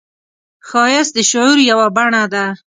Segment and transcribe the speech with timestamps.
[0.67, 2.45] ښایست د شعور یوه بڼه ده